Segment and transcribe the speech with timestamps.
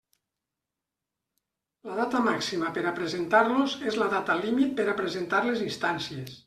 [1.89, 6.39] La data màxima per a presentar-los és la data límit per a presentar les instàncies.